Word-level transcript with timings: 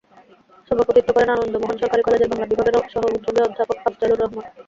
সভাপতিত্ব 0.71 1.09
করেন 1.15 1.29
আনন্দ 1.31 1.53
মোহন 1.57 1.77
সরকারি 1.81 2.01
কলেজের 2.03 2.29
বাংলা 2.31 2.49
বিভাগের 2.51 2.75
সহযোগী 2.93 3.39
অ্যধাপক 3.39 3.77
আফজালুর 3.81 4.21
রহমান। 4.21 4.45